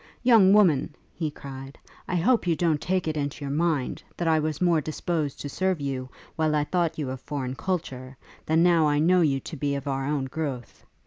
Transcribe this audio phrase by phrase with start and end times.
[0.23, 4.39] 'Young woman,' he cried, 'I hope you don't take it into your mind, that I
[4.39, 8.17] was more disposed to serve you while I thought you of foreign culture,
[8.47, 10.83] than now I know you to be of our own growth?